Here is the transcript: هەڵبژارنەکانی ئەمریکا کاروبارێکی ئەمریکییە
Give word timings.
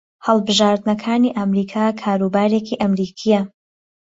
هەڵبژارنەکانی 0.25 1.35
ئەمریکا 1.37 1.85
کاروبارێکی 2.01 2.79
ئەمریکییە 2.81 3.41